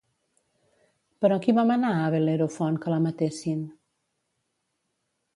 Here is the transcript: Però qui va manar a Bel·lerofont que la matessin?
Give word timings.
Però 1.25 1.35
qui 1.43 1.53
va 1.57 1.65
manar 1.71 1.91
a 1.97 2.07
Bel·lerofont 2.15 2.79
que 2.85 2.93
la 2.93 2.99
matessin? 3.03 3.61